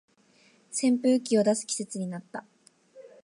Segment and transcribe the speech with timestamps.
[0.71, 2.43] 扇風機を出す季節になった